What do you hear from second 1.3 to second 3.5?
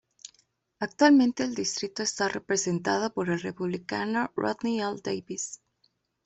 el distrito está representado por el